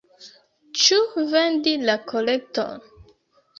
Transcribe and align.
Ĉu 0.83 0.97
vendi 1.35 1.75
la 1.91 1.97
kolekton? 2.15 2.83